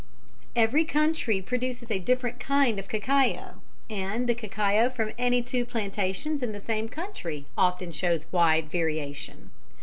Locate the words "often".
7.55-7.91